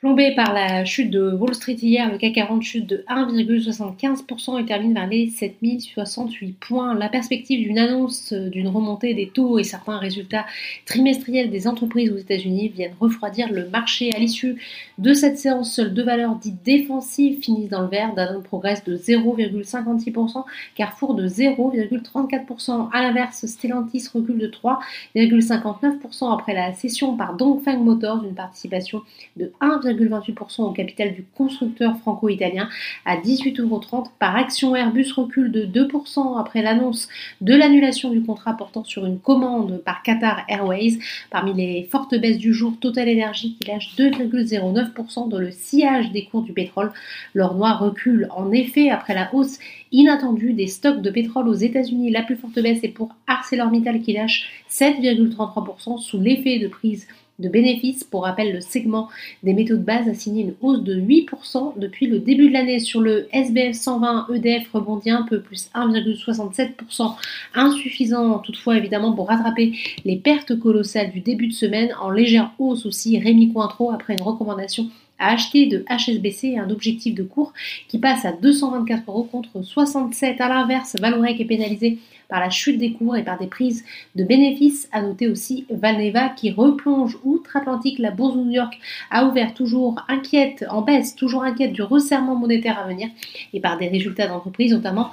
[0.00, 4.64] Plombé par la chute de Wall Street hier, le CAC 40 chute de 1,75% et
[4.64, 6.94] termine vers les 7068 points.
[6.94, 10.46] La perspective d'une annonce d'une remontée des taux et certains résultats
[10.86, 14.10] trimestriels des entreprises aux États-Unis viennent refroidir le marché.
[14.14, 14.56] À l'issue
[14.96, 18.14] de cette séance, seules deux valeurs dites défensives finissent dans le vert.
[18.14, 20.44] Danone progresse de 0,56%,
[20.76, 22.88] Carrefour de 0,34%.
[22.90, 29.02] À l'inverse, Stellantis recule de 3,59% après la cession par Dongfeng Motors d'une participation
[29.36, 32.68] de 1, 28% au capital du constructeur franco-italien
[33.04, 34.74] à 18,30€ par action.
[34.74, 37.08] Airbus recule de 2% après l'annonce
[37.40, 40.98] de l'annulation du contrat portant sur une commande par Qatar Airways.
[41.30, 46.24] Parmi les fortes baisses du jour, Total Energy qui lâche 2,09% dans le sillage des
[46.24, 46.92] cours du pétrole.
[47.34, 49.58] L'or noir recule en effet après la hausse
[49.92, 52.10] inattendue des stocks de pétrole aux États-Unis.
[52.10, 57.06] La plus forte baisse est pour ArcelorMittal qui lâche 7,33% sous l'effet de prise
[57.40, 58.04] de bénéfices.
[58.04, 59.08] Pour rappel, le segment
[59.42, 62.78] des métaux de base a signé une hausse de 8% depuis le début de l'année.
[62.78, 67.14] Sur le SBF 120, EDF rebondit un peu, plus 1,67%,
[67.54, 69.72] insuffisant toutefois évidemment pour rattraper
[70.04, 71.90] les pertes colossales du début de semaine.
[72.00, 74.88] En légère hausse aussi, Rémi Cointreau après une recommandation
[75.20, 77.52] à acheter de HSBC un objectif de cours
[77.86, 80.40] qui passe à 224 euros contre 67.
[80.40, 83.84] À l'inverse, Valorec est pénalisé par la chute des cours et par des prises
[84.16, 84.88] de bénéfices.
[84.92, 87.98] À noter aussi Valneva qui replonge outre-Atlantique.
[87.98, 88.78] La bourse de New York
[89.10, 93.08] a ouvert toujours inquiète, en baisse, toujours inquiète du resserrement monétaire à venir
[93.52, 95.10] et par des résultats d'entreprise, notamment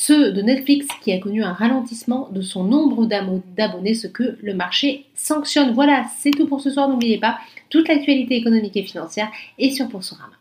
[0.00, 4.54] ceux de Netflix qui a connu un ralentissement de son nombre d'abonnés, ce que le
[4.54, 5.72] marché sanctionne.
[5.72, 6.88] Voilà, c'est tout pour ce soir.
[6.88, 7.38] N'oubliez pas,
[7.70, 10.36] toute l'actualité économique et financière est sur Boursorama.